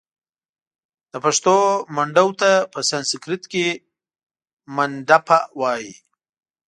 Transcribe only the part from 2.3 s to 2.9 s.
ته په